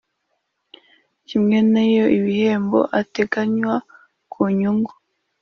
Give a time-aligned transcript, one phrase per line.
[1.27, 3.75] kimwe nay ibihembo ateganywa
[4.31, 4.93] ku nyungu